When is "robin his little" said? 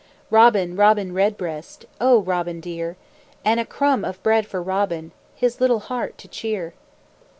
4.59-5.79